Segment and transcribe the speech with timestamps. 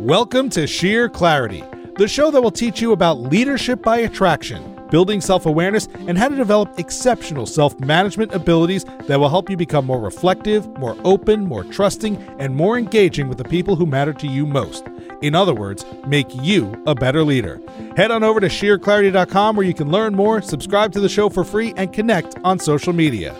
[0.00, 1.62] Welcome to Sheer Clarity,
[1.98, 6.28] the show that will teach you about leadership by attraction, building self awareness, and how
[6.28, 11.44] to develop exceptional self management abilities that will help you become more reflective, more open,
[11.44, 14.86] more trusting, and more engaging with the people who matter to you most.
[15.20, 17.60] In other words, make you a better leader.
[17.94, 21.44] Head on over to sheerclarity.com where you can learn more, subscribe to the show for
[21.44, 23.36] free, and connect on social media.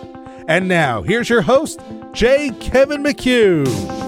[0.47, 1.81] And now, here's your host,
[2.13, 2.51] J.
[2.59, 4.00] Kevin McHugh.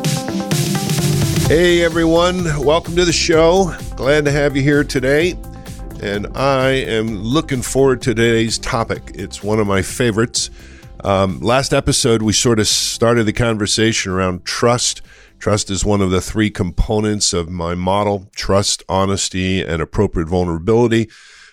[1.53, 3.75] Hey everyone, welcome to the show.
[3.95, 5.35] Glad to have you here today.
[6.01, 9.11] And I am looking forward to today's topic.
[9.13, 10.49] It's one of my favorites.
[11.03, 15.03] Um, last episode, we sort of started the conversation around trust.
[15.37, 21.07] Trust is one of the three components of my model trust, honesty, and appropriate vulnerability.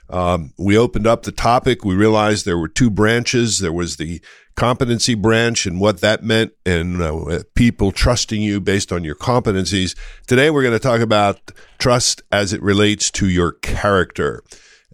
[0.09, 1.85] Um, we opened up the topic.
[1.85, 3.59] We realized there were two branches.
[3.59, 4.23] There was the
[4.61, 9.97] competency branch and what that meant and uh, people trusting you based on your competencies.
[10.27, 14.43] Today, we're going to talk about trust as it relates to your character.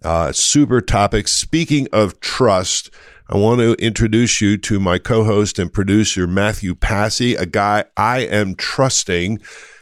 [0.05, 1.27] Uh, super topic.
[1.27, 2.91] Speaking of trust,
[3.29, 8.21] I want to introduce you to my co-host and producer, Matthew Passy, a guy I
[8.21, 9.41] am trusting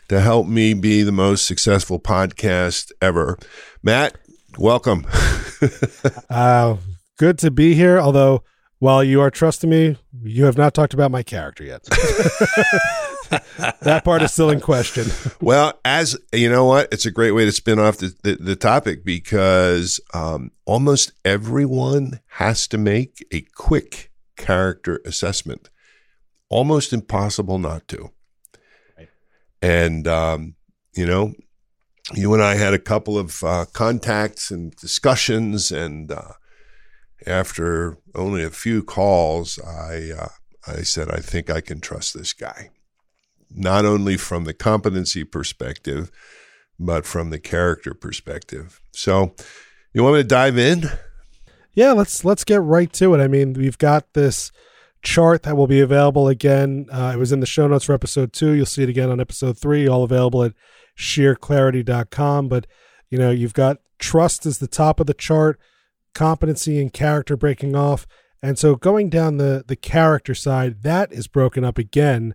[0.08, 3.38] to help me be the most successful podcast ever.
[3.82, 4.16] Matt,
[4.56, 5.06] welcome.
[6.30, 6.78] uh,
[7.18, 8.00] good to be here.
[8.00, 8.44] Although,
[8.84, 11.82] while you are trusting me, you have not talked about my character yet.
[13.80, 15.06] that part is still in question.
[15.40, 18.54] well, as you know, what it's a great way to spin off the, the, the
[18.54, 25.70] topic because um, almost everyone has to make a quick character assessment.
[26.50, 28.10] Almost impossible not to.
[28.98, 29.08] Right.
[29.62, 30.56] And, um,
[30.94, 31.32] you know,
[32.12, 36.32] you and I had a couple of uh, contacts and discussions, and uh,
[37.26, 40.28] after only a few calls, I uh,
[40.66, 42.70] I said I think I can trust this guy,
[43.50, 46.10] not only from the competency perspective,
[46.78, 48.80] but from the character perspective.
[48.92, 49.34] So,
[49.92, 50.84] you want me to dive in?
[51.74, 53.20] Yeah, let's let's get right to it.
[53.20, 54.52] I mean, we've got this
[55.04, 56.86] chart that will be available again.
[56.90, 58.52] Uh, it was in the show notes for episode two.
[58.52, 59.86] You'll see it again on episode three.
[59.86, 60.54] All available at
[60.96, 62.48] sheerclarity.com.
[62.48, 62.66] But,
[63.10, 65.60] you know, you've got trust as the top of the chart,
[66.14, 68.06] competency and character breaking off.
[68.42, 72.34] And so going down the, the character side, that is broken up again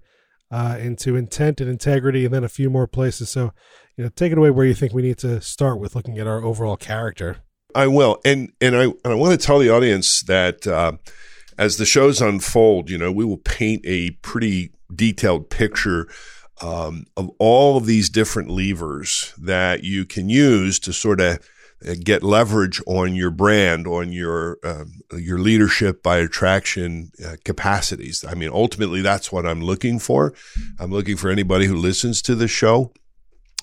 [0.52, 3.30] uh, into intent and integrity and then a few more places.
[3.30, 3.54] So,
[3.96, 6.28] you know, take it away where you think we need to start with looking at
[6.28, 7.38] our overall character.
[7.76, 8.20] I will.
[8.26, 10.94] And, and I, and I want to tell the audience that, uh,
[11.60, 16.08] as the shows unfold, you know, we will paint a pretty detailed picture
[16.62, 21.40] um, of all of these different levers that you can use to sort of
[22.04, 24.86] get leverage on your brand, on your uh,
[25.18, 28.26] your leadership by attraction uh, capacities.
[28.28, 30.34] I mean, ultimately, that's what I'm looking for.
[30.80, 32.94] I'm looking for anybody who listens to the show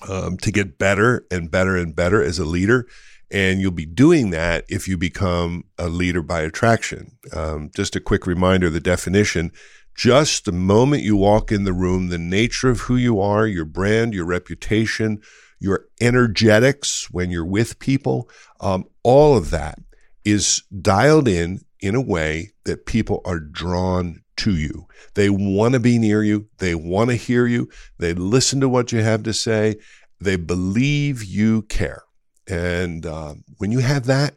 [0.09, 2.87] um, to get better and better and better as a leader.
[3.29, 7.17] And you'll be doing that if you become a leader by attraction.
[7.33, 9.51] Um, just a quick reminder: the definition
[9.97, 13.65] just the moment you walk in the room, the nature of who you are, your
[13.65, 15.19] brand, your reputation,
[15.59, 18.29] your energetics when you're with people,
[18.59, 19.79] um, all of that
[20.23, 24.87] is dialed in in a way that people are drawn to you.
[25.13, 26.47] They want to be near you.
[26.57, 27.69] They want to hear you.
[27.97, 29.75] They listen to what you have to say.
[30.19, 32.03] They believe you care.
[32.47, 34.35] And uh, when you have that,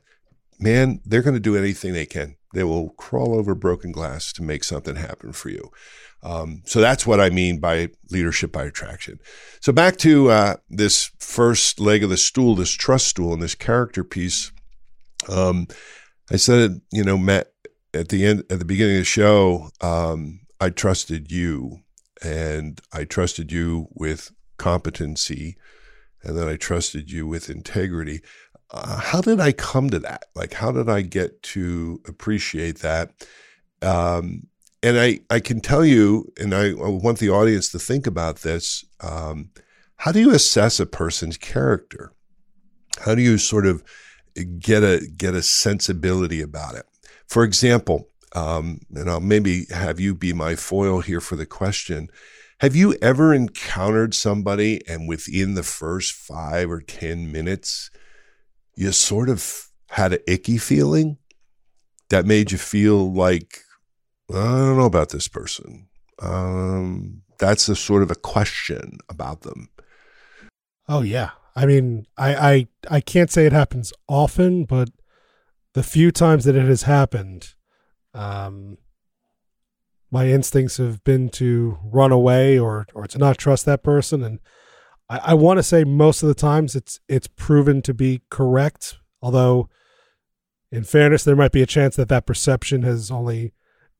[0.58, 4.42] man, they're going to do anything they can they will crawl over broken glass to
[4.42, 5.70] make something happen for you.
[6.22, 9.20] Um, so that's what I mean by leadership by attraction.
[9.60, 13.54] So back to uh, this first leg of the stool, this trust stool, and this
[13.54, 14.52] character piece.
[15.28, 15.66] Um,
[16.30, 17.52] I said, you know, Matt,
[17.94, 21.80] at the end, at the beginning of the show, um, I trusted you,
[22.22, 25.56] and I trusted you with competency,
[26.22, 28.20] and then I trusted you with integrity
[28.72, 30.26] uh, how did I come to that?
[30.34, 33.12] Like, how did I get to appreciate that?
[33.82, 34.46] Um,
[34.82, 38.38] and I, I can tell you, and I, I, want the audience to think about
[38.38, 38.84] this.
[39.00, 39.50] Um,
[39.96, 42.12] how do you assess a person's character?
[43.04, 43.82] How do you sort of
[44.58, 46.86] get a get a sensibility about it?
[47.26, 52.08] For example, um, and I'll maybe have you be my foil here for the question.
[52.60, 57.90] Have you ever encountered somebody and within the first five or 10 minutes,
[58.80, 61.18] you sort of had an icky feeling
[62.08, 63.60] that made you feel like,
[64.30, 65.88] I don't know about this person.
[66.22, 69.68] Um, that's a sort of a question about them.
[70.88, 71.30] Oh yeah.
[71.54, 74.88] I mean, I, I I can't say it happens often, but
[75.74, 77.54] the few times that it has happened,
[78.14, 78.78] um,
[80.10, 84.38] my instincts have been to run away or or to not trust that person, and
[85.10, 88.96] I, I want to say most of the times it's it's proven to be correct.
[89.20, 89.68] Although,
[90.72, 93.52] in fairness, there might be a chance that that perception has only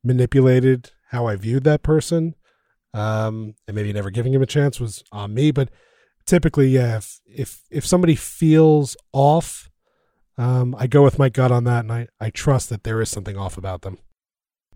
[0.03, 2.33] manipulated how I viewed that person,
[2.93, 5.51] um, and maybe never giving him a chance was on me.
[5.51, 5.69] But
[6.25, 9.69] typically, yeah, if if, if somebody feels off,
[10.37, 13.09] um, I go with my gut on that, and I I trust that there is
[13.09, 13.99] something off about them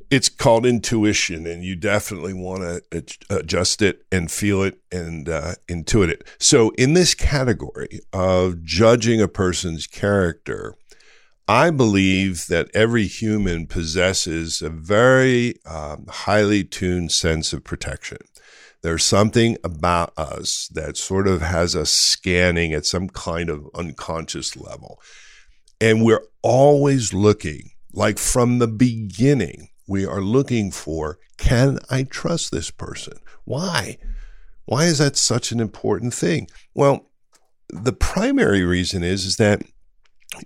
[0.09, 2.61] it's called intuition, and you definitely want
[2.91, 6.27] to adjust it and feel it and uh, intuit it.
[6.39, 10.75] So, in this category of judging a person's character,
[11.47, 18.17] I believe that every human possesses a very um, highly tuned sense of protection.
[18.81, 24.55] There's something about us that sort of has us scanning at some kind of unconscious
[24.55, 24.99] level.
[25.81, 32.51] And we're always looking, like from the beginning, we are looking for can I trust
[32.51, 33.13] this person?
[33.43, 33.97] Why?
[34.65, 36.47] Why is that such an important thing?
[36.73, 37.09] Well,
[37.69, 39.61] the primary reason is, is that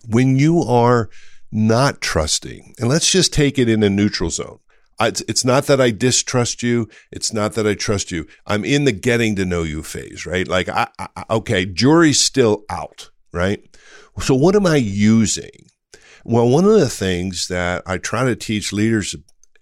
[0.08, 1.10] when you are
[1.52, 4.60] not trusting, and let's just take it in a neutral zone.
[5.02, 6.90] It's, not that I distrust you.
[7.10, 8.28] It's not that I trust you.
[8.46, 10.46] I'm in the getting to know you phase, right?
[10.46, 13.64] Like, I, I, okay, jury's still out, right?
[14.20, 15.70] So what am I using?
[16.24, 19.16] Well, one of the things that I try to teach leaders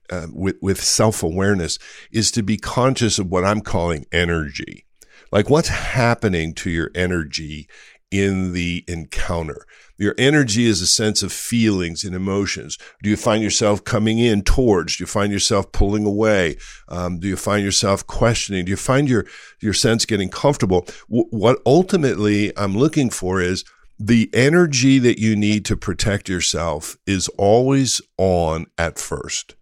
[0.09, 1.77] uh, with, with self awareness
[2.11, 4.85] is to be conscious of what I'm calling energy.
[5.31, 7.67] Like what's happening to your energy
[8.11, 9.65] in the encounter.
[9.97, 12.77] Your energy is a sense of feelings and emotions.
[13.01, 14.97] Do you find yourself coming in towards?
[14.97, 16.57] Do you find yourself pulling away?
[16.87, 18.65] Um, do you find yourself questioning?
[18.65, 19.25] Do you find your
[19.59, 20.87] your sense getting comfortable?
[21.09, 23.65] W- what ultimately I'm looking for is
[23.99, 29.55] the energy that you need to protect yourself is always on at first.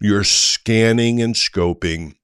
[0.00, 2.14] You're scanning and scoping.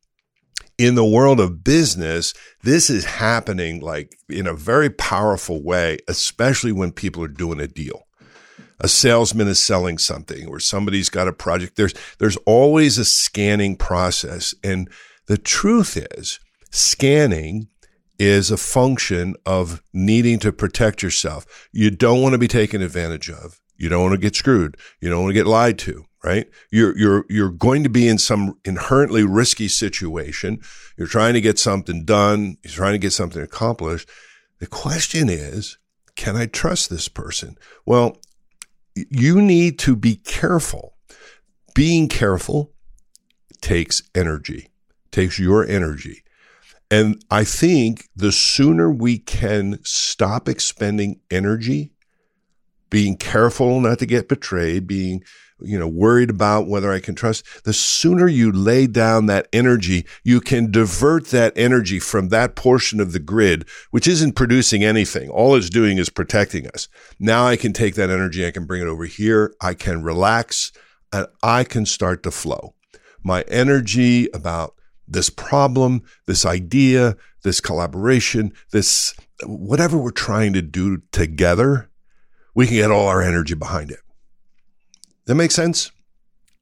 [0.79, 2.33] In the world of business,
[2.63, 7.67] this is happening like in a very powerful way, especially when people are doing a
[7.67, 8.07] deal.
[8.79, 11.77] A salesman is selling something or somebody's got a project.
[11.77, 14.55] There's, there's always a scanning process.
[14.65, 14.91] And
[15.27, 17.69] the truth is scanning
[18.21, 21.69] is a function of needing to protect yourself.
[21.73, 23.61] You don't want to be taken advantage of.
[23.77, 24.77] You don't want to get screwed.
[25.01, 26.49] You don't want to get lied to right?
[26.71, 30.61] You're, you're, you're going to be in some inherently risky situation.
[30.97, 32.59] You're trying to get something done.
[32.63, 34.09] You're trying to get something accomplished.
[34.59, 35.79] The question is,
[36.17, 37.57] can I trust this person?
[37.87, 38.19] Well,
[38.95, 40.95] you need to be careful.
[41.75, 42.73] Being careful
[43.63, 44.69] takes energy,
[45.11, 46.23] takes your energy.
[46.91, 51.93] And I think the sooner we can stop expending energy,
[52.91, 55.23] being careful not to get betrayed, being
[55.63, 60.07] you know, worried about whether I can trust, the sooner you lay down that energy,
[60.25, 65.29] you can divert that energy from that portion of the grid, which isn't producing anything.
[65.29, 66.89] All it's doing is protecting us.
[67.19, 70.73] Now I can take that energy, I can bring it over here, I can relax,
[71.13, 72.75] and I can start to flow.
[73.23, 74.75] My energy about
[75.11, 79.15] this problem, this idea, this collaboration, this
[79.45, 81.91] whatever we're trying to do together,
[82.55, 84.01] we can get all our energy behind it.
[85.27, 85.91] That makes sense.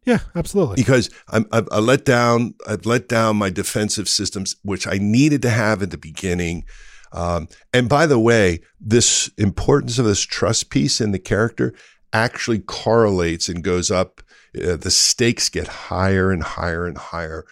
[0.04, 0.76] Yeah, absolutely.
[0.76, 5.42] Because I'm, I've, I let down, I've let down my defensive systems, which I needed
[5.42, 6.64] to have at the beginning.
[7.12, 11.74] Um, and by the way, this importance of this trust piece in the character
[12.12, 14.22] actually correlates and goes up.
[14.56, 17.44] Uh, the stakes get higher and higher and higher.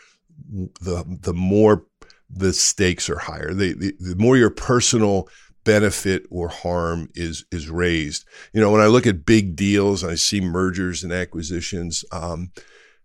[0.81, 1.85] The the more
[2.29, 3.55] the stakes are higher.
[3.55, 5.29] The, the, the more your personal
[5.65, 8.25] benefit or harm is is raised.
[8.53, 12.05] You know, when I look at big deals, I see mergers and acquisitions.
[12.13, 12.53] Um,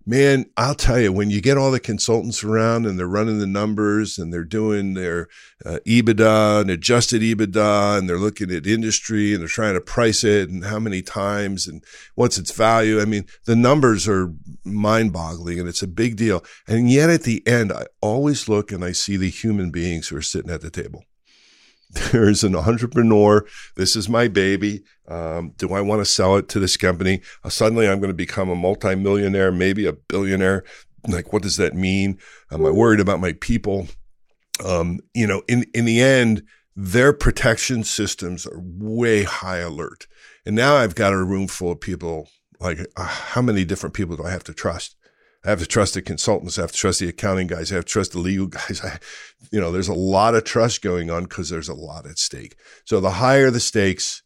[0.06, 3.48] man, I'll tell you, when you get all the consultants around and they're running the
[3.48, 5.28] numbers and they're doing their
[5.66, 10.24] uh, EBITDA and adjusted EBITDA and they're looking at industry and they're trying to price
[10.24, 11.84] it and how many times and
[12.16, 13.02] what's its value.
[13.02, 16.44] I mean, the numbers are mind boggling and it's a big deal.
[16.68, 20.18] And yet at the end, I always look and I see the human beings who
[20.18, 21.04] are sitting at the table.
[21.92, 23.46] There's an entrepreneur.
[23.76, 24.84] This is my baby.
[25.08, 27.22] Um, do I want to sell it to this company?
[27.44, 30.64] Uh, suddenly I'm going to become a multimillionaire, maybe a billionaire.
[31.08, 32.18] Like, what does that mean?
[32.52, 33.88] Am I worried about my people?
[34.64, 36.44] Um, you know, in, in the end,
[36.76, 40.08] their protection systems are way high alert.
[40.46, 42.30] And now I've got a room full of people.
[42.60, 44.96] Like, uh, how many different people do I have to trust?
[45.44, 46.58] I have to trust the consultants.
[46.58, 47.72] I have to trust the accounting guys.
[47.72, 48.82] I have to trust the legal guys.
[48.84, 49.00] I,
[49.52, 52.56] you know, there's a lot of trust going on because there's a lot at stake.
[52.86, 54.22] So the higher the stakes,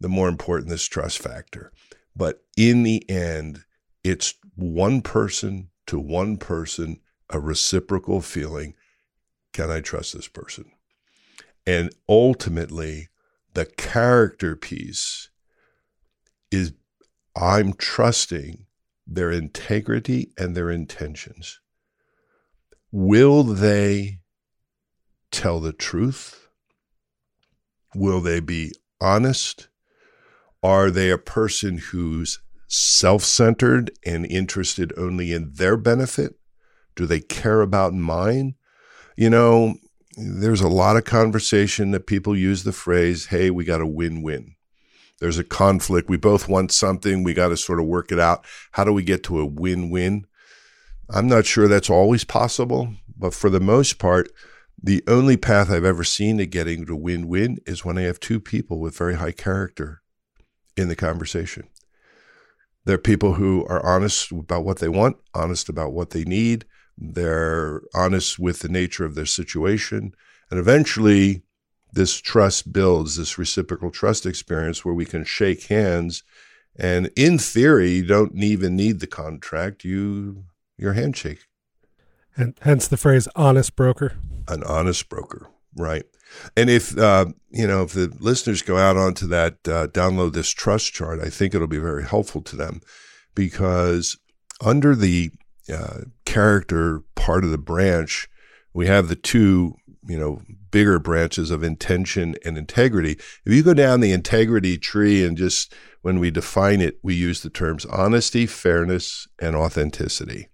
[0.00, 1.72] the more important this trust factor.
[2.16, 3.64] But in the end,
[4.02, 7.00] it's one person to one person,
[7.30, 8.74] a reciprocal feeling.
[9.52, 10.72] Can I trust this person?
[11.66, 13.08] And ultimately,
[13.54, 15.30] the character piece
[16.50, 16.72] is
[17.36, 18.66] I'm trusting
[19.08, 21.60] their integrity and their intentions.
[22.92, 24.20] Will they
[25.30, 26.48] tell the truth?
[27.94, 29.68] Will they be honest?
[30.62, 36.34] Are they a person who's self centered and interested only in their benefit?
[36.94, 38.56] Do they care about mine?
[39.16, 39.76] You know,
[40.16, 44.22] there's a lot of conversation that people use the phrase, hey, we got a win
[44.22, 44.56] win.
[45.20, 46.08] There's a conflict.
[46.08, 47.24] We both want something.
[47.24, 48.44] We got to sort of work it out.
[48.72, 50.26] How do we get to a win win?
[51.10, 54.30] I'm not sure that's always possible, but for the most part,
[54.80, 58.20] the only path I've ever seen to getting to win win is when I have
[58.20, 60.02] two people with very high character
[60.76, 61.68] in the conversation.
[62.84, 66.64] They're people who are honest about what they want, honest about what they need,
[66.96, 70.12] they're honest with the nature of their situation.
[70.50, 71.42] And eventually,
[71.92, 76.22] this trust builds this reciprocal trust experience where we can shake hands.
[76.76, 79.84] And in theory, you don't even need the contract.
[79.84, 80.44] You
[80.76, 81.40] your handshake.
[82.36, 84.14] And hence the phrase honest broker.
[84.46, 86.04] An honest broker, right.
[86.56, 90.50] And if uh, you know, if the listeners go out onto that, uh, download this
[90.50, 92.80] trust chart, I think it'll be very helpful to them
[93.34, 94.16] because
[94.60, 95.30] under the
[95.72, 98.28] uh, character part of the branch,
[98.72, 99.76] we have the two,
[100.06, 103.12] you know, bigger branches of intention and integrity.
[103.44, 107.42] If you go down the integrity tree and just when we define it, we use
[107.42, 110.48] the terms honesty, fairness, and authenticity.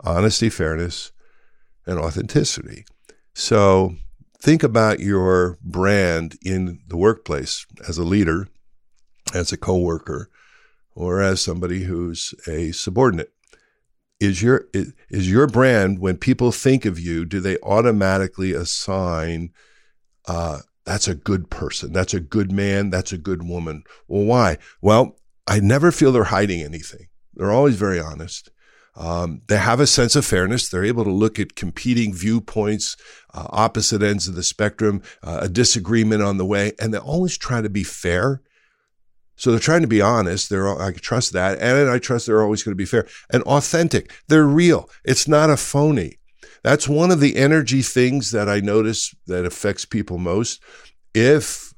[0.00, 1.12] Honesty, fairness,
[1.86, 2.84] and authenticity.
[3.34, 3.94] So
[4.40, 8.48] think about your brand in the workplace as a leader,
[9.34, 10.30] as a coworker,
[10.94, 13.32] or as somebody who's a subordinate
[14.20, 19.50] is your is your brand when people think of you do they automatically assign
[20.26, 23.84] uh, that's a good person that's a good man that's a good woman?
[24.06, 24.58] Well why?
[24.80, 27.08] Well i never feel they're hiding anything.
[27.34, 28.50] They're always very honest.
[28.96, 30.68] Um, they have a sense of fairness.
[30.68, 32.96] They're able to look at competing viewpoints
[33.32, 37.38] uh, opposite ends of the spectrum uh, a disagreement on the way and they always
[37.38, 38.42] try to be fair
[39.38, 40.50] so they're trying to be honest.
[40.50, 43.42] They're I can trust that, and I trust they're always going to be fair and
[43.44, 44.12] authentic.
[44.26, 44.90] They're real.
[45.04, 46.18] It's not a phony.
[46.64, 50.60] That's one of the energy things that I notice that affects people most.
[51.14, 51.72] If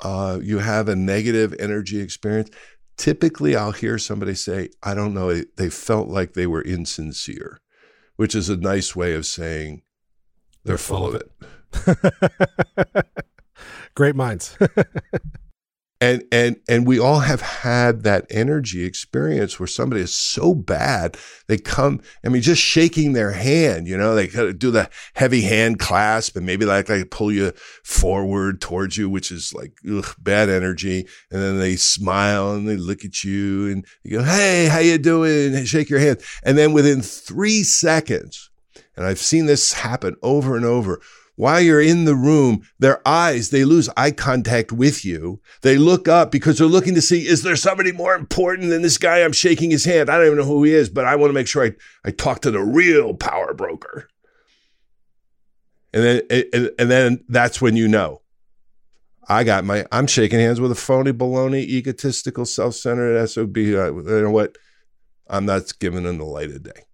[0.00, 2.50] uh, you have a negative energy experience,
[2.98, 7.60] typically I'll hear somebody say, "I don't know." They felt like they were insincere,
[8.16, 9.82] which is a nice way of saying
[10.64, 11.30] they're, full, of it.
[13.94, 14.58] Great minds.
[16.00, 21.16] and and and we all have had that energy experience where somebody is so bad
[21.46, 25.78] they come i mean just shaking their hand you know they do the heavy hand
[25.78, 30.48] clasp and maybe like they pull you forward towards you which is like ugh, bad
[30.48, 31.06] energy.
[31.30, 34.98] And then they smile and they look at you and you go hey how you
[34.98, 35.54] doing?
[35.54, 36.20] And shake your hand.
[36.42, 38.50] And then within three seconds
[38.96, 41.00] and i've seen this happen over and over
[41.36, 45.40] while you're in the room, their eyes, they lose eye contact with you.
[45.60, 48.98] They look up because they're looking to see, is there somebody more important than this
[48.98, 49.22] guy?
[49.22, 50.08] I'm shaking his hand.
[50.08, 51.72] I don't even know who he is, but I want to make sure I,
[52.04, 54.08] I talk to the real power broker.
[55.92, 58.22] And then, and, and then that's when you know.
[59.28, 63.56] I got my, I'm shaking hands with a phony, baloney, egotistical, self centered SOB.
[63.56, 64.56] You know what?
[65.28, 66.85] I'm not giving them the light of day.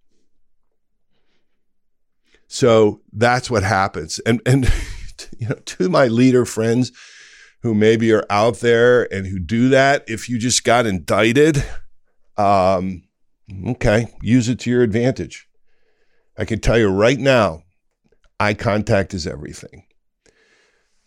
[2.53, 4.19] So that's what happens.
[4.19, 4.71] And and
[5.39, 6.91] you know, to my leader friends
[7.63, 11.65] who maybe are out there and who do that, if you just got indicted,
[12.37, 13.05] um,
[13.69, 15.47] okay, use it to your advantage.
[16.37, 17.63] I can tell you right now,
[18.39, 19.85] eye contact is everything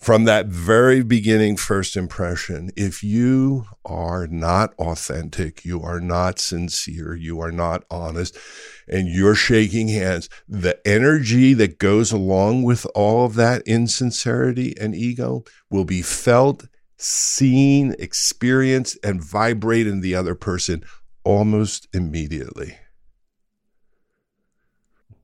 [0.07, 7.17] from that very beginning first impression, if you are not authentic, you are not sincere,
[7.17, 8.39] you are not honest,
[8.87, 14.95] and you're shaking hands, the energy that goes along with all of that insincerity and
[14.95, 20.85] ego will be felt, seen, experienced, and vibrate in the other person
[21.25, 22.79] almost immediately.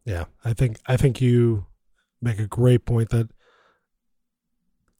[0.04, 1.66] Yeah, I think I think you
[2.20, 3.28] make a great point that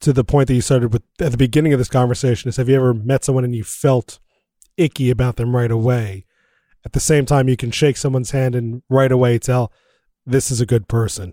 [0.02, 2.68] to the point that you started with at the beginning of this conversation is have
[2.68, 4.18] you ever met someone and you felt
[4.76, 6.26] icky about them right away?
[6.85, 9.73] At the same time, you can shake someone's hand and right away tell
[10.26, 11.32] this is a good person.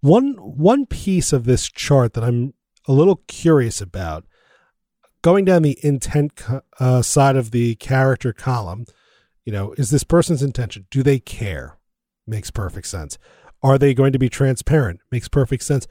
[0.00, 2.54] One one piece of this chart that I'm
[2.88, 4.24] a little curious about,
[5.20, 6.42] going down the intent
[6.80, 8.86] uh, side of the character column,
[9.44, 10.86] you know, is this person's intention?
[10.90, 11.78] Do they care?
[12.26, 13.18] Makes perfect sense.
[13.62, 15.00] Are they going to be transparent?
[15.10, 15.86] Makes perfect sense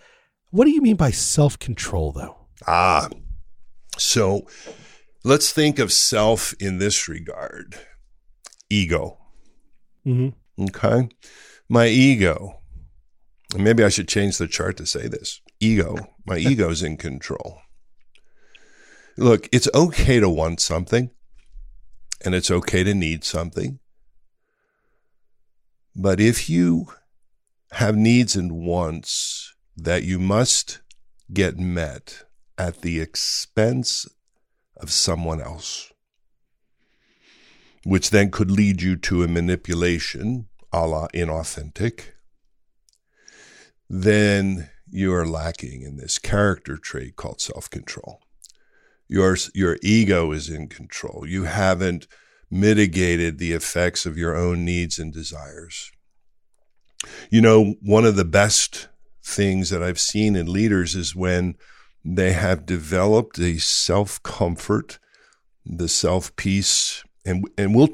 [0.56, 2.38] What do you mean by self control, though?
[2.66, 3.10] Ah,
[3.98, 4.48] so
[5.26, 7.76] let's think of self in this regard
[8.70, 9.18] ego.
[10.08, 10.64] Mm-hmm.
[10.64, 11.10] Okay.
[11.68, 12.62] My ego,
[13.54, 17.60] and maybe I should change the chart to say this ego, my ego's in control.
[19.18, 21.10] Look, it's okay to want something
[22.24, 23.80] and it's okay to need something.
[25.94, 26.94] But if you
[27.72, 29.45] have needs and wants
[29.76, 30.82] that you must
[31.34, 32.24] get met
[32.58, 34.08] at the expense
[34.78, 35.92] of someone else,
[37.84, 42.12] which then could lead you to a manipulation a la inauthentic,
[43.90, 48.22] then you are lacking in this character trait called self control.
[49.08, 51.26] Your, your ego is in control.
[51.28, 52.08] You haven't
[52.52, 55.92] mitigated the effects of your own needs and desires.
[57.30, 58.90] You know, one of the best
[59.26, 61.56] things that I've seen in leaders is when
[62.04, 65.00] they have developed a self comfort,
[65.66, 67.90] the self peace, and and we'll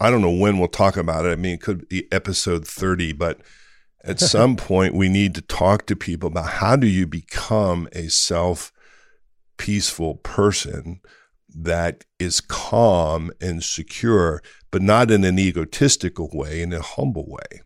[0.00, 1.32] I don't know when we'll talk about it.
[1.32, 3.40] I mean, it could be episode thirty, but
[4.02, 8.08] at some point we need to talk to people about how do you become a
[8.08, 8.72] self
[9.58, 11.00] peaceful person
[11.54, 17.60] that is calm and secure, but not in an egotistical way, in a humble way.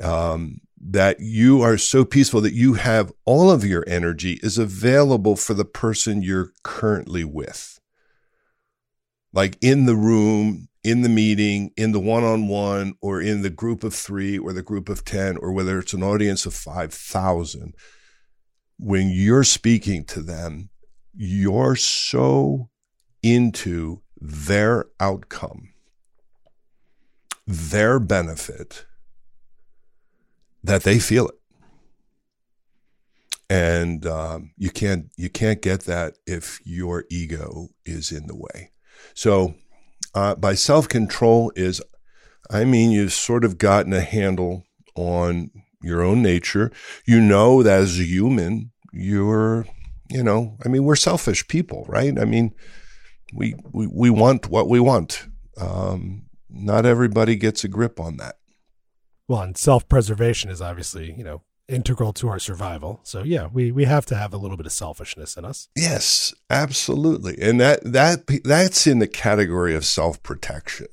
[0.00, 5.34] Um, that you are so peaceful that you have all of your energy is available
[5.34, 7.80] for the person you're currently with.
[9.32, 13.50] Like in the room, in the meeting, in the one on one, or in the
[13.50, 17.74] group of three, or the group of 10, or whether it's an audience of 5,000,
[18.78, 20.70] when you're speaking to them,
[21.14, 22.68] you're so
[23.22, 25.70] into their outcome,
[27.46, 28.86] their benefit
[30.66, 31.34] that they feel it.
[33.48, 38.72] And um, you can't you can't get that if your ego is in the way.
[39.14, 39.54] So,
[40.14, 41.80] uh, by self control is,
[42.50, 44.64] I mean, you've sort of gotten a handle
[44.96, 46.72] on your own nature.
[47.06, 49.64] You know that as a human, you're,
[50.10, 52.18] you know, I mean, we're selfish people, right?
[52.18, 52.52] I mean,
[53.32, 55.28] we we, we want what we want.
[55.56, 58.36] Um, not everybody gets a grip on that.
[59.28, 63.00] Well, and self preservation is obviously, you know, integral to our survival.
[63.02, 65.68] So yeah, we we have to have a little bit of selfishness in us.
[65.76, 67.36] Yes, absolutely.
[67.40, 70.86] And that that that's in the category of self-protection.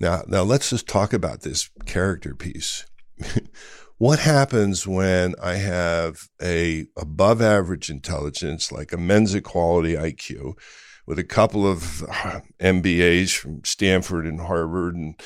[0.00, 2.84] Now, now let's just talk about this character piece.
[3.98, 10.58] what happens when I have a above average intelligence like a Mensa quality IQ
[11.06, 15.20] with a couple of uh, MBAs from Stanford and Harvard and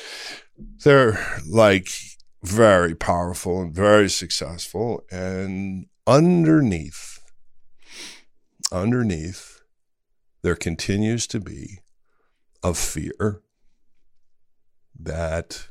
[0.83, 1.89] they're like
[2.43, 5.03] very powerful and very successful.
[5.11, 7.19] And underneath,
[8.71, 9.61] underneath,
[10.41, 11.79] there continues to be
[12.63, 13.41] a fear
[14.97, 15.67] that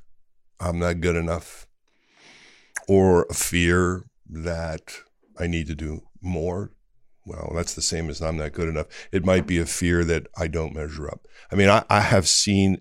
[0.60, 1.66] I'm not good enough,
[2.88, 4.96] or a fear that
[5.38, 6.72] I need to do more.
[7.24, 8.86] Well, that's the same as I'm not good enough.
[9.12, 11.26] It might be a fear that I don't measure up.
[11.52, 12.78] I mean, I, I have seen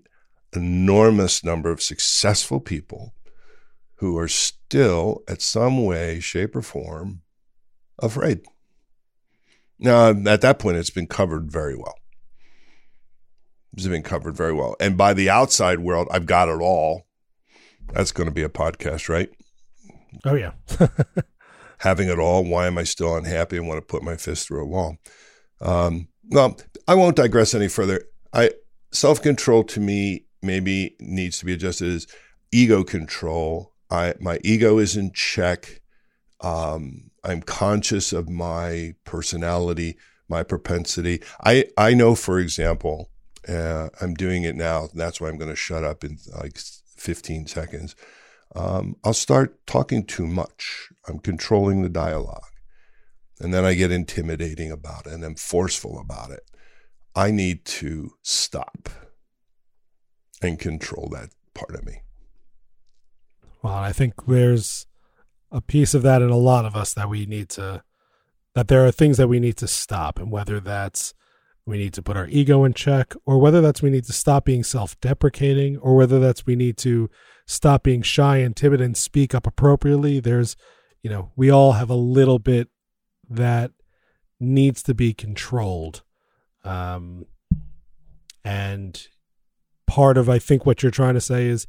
[0.54, 3.14] enormous number of successful people
[3.98, 7.22] who are still, at some way, shape, or form,
[8.00, 8.42] afraid.
[9.80, 11.96] Now, at that point, it's been covered very well.
[13.74, 14.76] It's been covered very well.
[14.80, 17.08] And by the outside world, I've got it all.
[17.94, 19.30] That's going to be a podcast, right?
[20.26, 20.54] Oh, yeah.
[21.80, 22.44] Having it all.
[22.44, 24.98] Why am I still unhappy and want to put my fist through a wall?
[25.62, 26.58] Um, well,
[26.88, 28.04] I won't digress any further.
[28.34, 28.52] I
[28.92, 32.08] self control to me maybe needs to be adjusted as
[32.52, 35.82] ego control I my ego is in check.
[36.42, 39.98] Um, I'm conscious of my personality,
[40.30, 41.22] my propensity.
[41.44, 43.10] I I know, for example,
[43.48, 44.90] uh, I'm doing it now.
[44.94, 47.96] That's why I'm going to shut up in like 15 seconds.
[48.56, 50.90] Um, I'll start talking too much.
[51.08, 52.52] I'm controlling the dialogue,
[53.40, 56.42] and then I get intimidating about it and I'm forceful about it.
[57.16, 58.90] I need to stop
[60.42, 62.02] and control that part of me.
[63.68, 64.88] Well, I think there's
[65.52, 67.84] a piece of that in a lot of us that we need to
[68.56, 71.14] that there are things that we need to stop and whether that's
[71.66, 74.46] we need to put our ego in check or whether that's we need to stop
[74.46, 77.10] being self-deprecating or whether that's we need to
[77.46, 80.56] stop being shy and timid and speak up appropriately there's
[81.04, 82.70] you know we all have a little bit
[83.30, 83.72] that
[84.40, 86.04] needs to be controlled.
[86.64, 87.26] Um
[88.46, 89.08] and
[89.88, 91.68] part of i think what you're trying to say is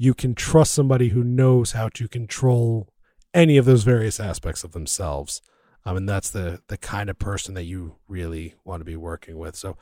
[0.00, 2.88] you can trust somebody who knows how to control
[3.34, 5.42] any of those various aspects of themselves.
[5.84, 9.36] Um, and that's the the kind of person that you really want to be working
[9.36, 9.56] with.
[9.56, 9.76] So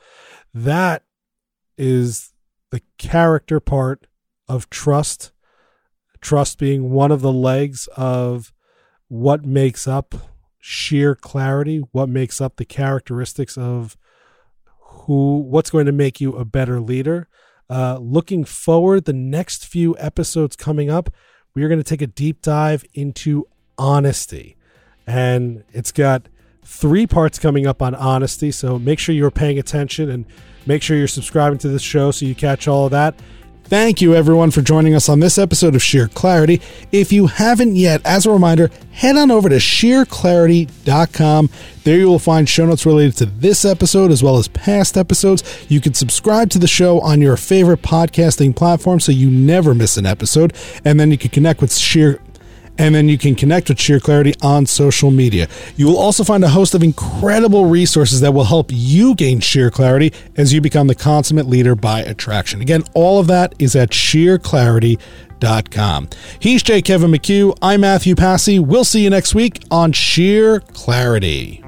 [0.53, 1.03] that
[1.77, 2.33] is
[2.69, 4.07] the character part
[4.49, 5.31] of trust.
[6.19, 8.51] Trust being one of the legs of
[9.07, 10.15] what makes up
[10.59, 13.95] sheer clarity, what makes up the characteristics of
[14.81, 17.29] who, what's going to make you a better leader.
[17.69, 21.09] Uh, looking forward, the next few episodes coming up,
[21.53, 24.57] we are going to take a deep dive into honesty.
[25.05, 26.27] And it's got
[26.63, 28.51] three parts coming up on honesty.
[28.51, 30.25] So make sure you're paying attention and
[30.65, 33.19] make sure you're subscribing to this show so you catch all of that.
[33.69, 36.59] Thank you, everyone, for joining us on this episode of Sheer Clarity.
[36.91, 41.49] If you haven't yet, as a reminder, head on over to sheerclarity.com.
[41.83, 45.43] There you will find show notes related to this episode as well as past episodes.
[45.69, 49.97] You can subscribe to the show on your favorite podcasting platform so you never miss
[49.97, 50.55] an episode.
[50.83, 52.19] And then you can connect with Sheer
[52.79, 55.47] and then you can connect with Sheer Clarity on social media.
[55.75, 59.69] You will also find a host of incredible resources that will help you gain sheer
[59.69, 62.61] clarity as you become the consummate leader by attraction.
[62.61, 66.09] Again, all of that is at sheerclarity.com.
[66.39, 66.81] He's J.
[66.81, 67.55] Kevin McHugh.
[67.61, 68.57] I'm Matthew Passy.
[68.59, 71.61] We'll see you next week on Sheer Clarity.